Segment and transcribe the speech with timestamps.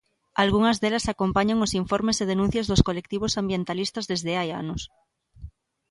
[0.43, 4.81] Algunhas delas acompañan os informes e denuncias dos colectivos ambientalistas desde hai anos.